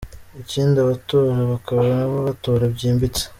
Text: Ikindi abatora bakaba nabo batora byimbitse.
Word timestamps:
Ikindi 0.41 0.77
abatora 0.79 1.39
bakaba 1.51 1.81
nabo 1.95 2.15
batora 2.27 2.63
byimbitse. 2.75 3.23